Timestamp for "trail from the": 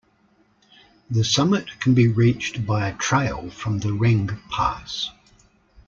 2.97-3.89